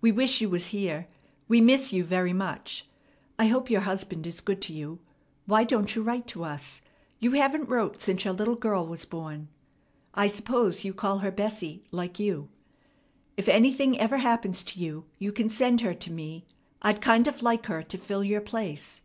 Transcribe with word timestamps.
We 0.00 0.10
wish 0.12 0.40
you 0.40 0.48
was 0.48 0.68
here. 0.68 1.08
We 1.46 1.60
miss 1.60 1.92
you 1.92 2.04
very 2.04 2.32
much. 2.32 2.88
I 3.38 3.48
hope 3.48 3.68
your 3.68 3.82
husband 3.82 4.26
is 4.26 4.40
good 4.40 4.62
to 4.62 4.72
you. 4.72 4.98
Why 5.44 5.62
don't 5.62 5.94
you 5.94 6.00
write 6.00 6.26
to 6.28 6.42
us? 6.42 6.80
You 7.18 7.32
haven't 7.32 7.68
wrote 7.68 8.00
since 8.00 8.24
your 8.24 8.32
little 8.32 8.54
girl 8.54 8.86
was 8.86 9.04
born. 9.04 9.48
I 10.14 10.26
s'pose 10.26 10.86
you 10.86 10.94
call 10.94 11.18
her 11.18 11.30
Bessie 11.30 11.82
like 11.90 12.18
you. 12.18 12.48
If 13.36 13.46
anything 13.46 13.98
ever 13.98 14.16
happens 14.16 14.62
to 14.62 14.80
you, 14.80 15.04
you 15.18 15.32
can 15.32 15.50
send 15.50 15.82
her 15.82 15.92
to 15.92 16.10
me. 16.10 16.46
I'd 16.80 17.02
kind 17.02 17.28
of 17.28 17.42
like 17.42 17.66
her 17.66 17.82
to 17.82 17.98
fill 17.98 18.24
your 18.24 18.40
place. 18.40 19.02